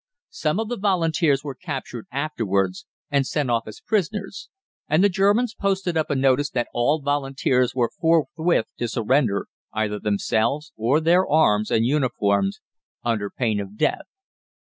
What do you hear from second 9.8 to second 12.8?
themselves or their arms and uniforms,